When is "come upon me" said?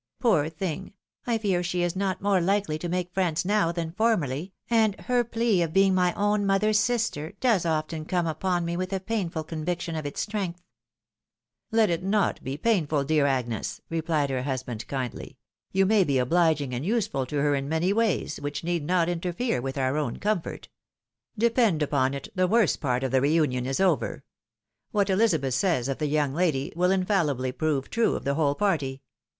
8.05-8.75